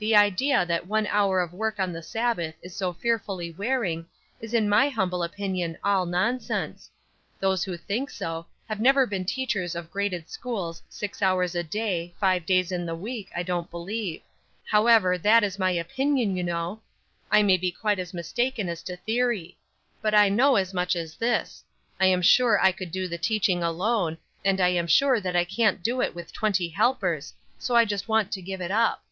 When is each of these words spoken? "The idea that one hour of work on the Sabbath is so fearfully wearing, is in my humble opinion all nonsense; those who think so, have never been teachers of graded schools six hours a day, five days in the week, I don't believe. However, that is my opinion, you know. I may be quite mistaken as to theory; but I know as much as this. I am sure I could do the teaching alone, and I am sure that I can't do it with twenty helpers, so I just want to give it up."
"The 0.00 0.16
idea 0.16 0.64
that 0.64 0.86
one 0.86 1.06
hour 1.08 1.40
of 1.42 1.52
work 1.52 1.78
on 1.78 1.92
the 1.92 2.02
Sabbath 2.02 2.54
is 2.62 2.74
so 2.74 2.90
fearfully 2.94 3.50
wearing, 3.50 4.06
is 4.40 4.54
in 4.54 4.66
my 4.66 4.88
humble 4.88 5.22
opinion 5.22 5.76
all 5.84 6.06
nonsense; 6.06 6.88
those 7.38 7.64
who 7.64 7.76
think 7.76 8.08
so, 8.08 8.46
have 8.66 8.80
never 8.80 9.04
been 9.06 9.26
teachers 9.26 9.74
of 9.74 9.90
graded 9.90 10.30
schools 10.30 10.82
six 10.88 11.20
hours 11.20 11.54
a 11.54 11.62
day, 11.62 12.14
five 12.18 12.46
days 12.46 12.72
in 12.72 12.86
the 12.86 12.94
week, 12.94 13.28
I 13.36 13.42
don't 13.42 13.70
believe. 13.70 14.22
However, 14.64 15.18
that 15.18 15.44
is 15.44 15.58
my 15.58 15.72
opinion, 15.72 16.34
you 16.34 16.44
know. 16.44 16.80
I 17.30 17.42
may 17.42 17.58
be 17.58 17.70
quite 17.70 17.98
mistaken 18.14 18.70
as 18.70 18.82
to 18.84 18.96
theory; 18.96 19.58
but 20.00 20.14
I 20.14 20.30
know 20.30 20.56
as 20.56 20.72
much 20.72 20.96
as 20.96 21.16
this. 21.16 21.62
I 22.00 22.06
am 22.06 22.22
sure 22.22 22.58
I 22.58 22.72
could 22.72 22.90
do 22.90 23.06
the 23.06 23.18
teaching 23.18 23.62
alone, 23.62 24.16
and 24.46 24.62
I 24.62 24.68
am 24.68 24.86
sure 24.86 25.20
that 25.20 25.36
I 25.36 25.44
can't 25.44 25.82
do 25.82 26.00
it 26.00 26.14
with 26.14 26.32
twenty 26.32 26.70
helpers, 26.70 27.34
so 27.58 27.74
I 27.76 27.84
just 27.84 28.08
want 28.08 28.32
to 28.32 28.40
give 28.40 28.62
it 28.62 28.70
up." 28.70 29.04